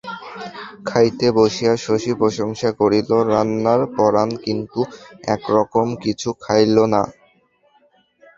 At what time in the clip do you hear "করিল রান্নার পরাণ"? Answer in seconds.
2.79-4.29